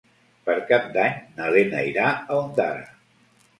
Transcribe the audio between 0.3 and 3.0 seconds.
Per Cap d'Any na Lena irà a Ondara.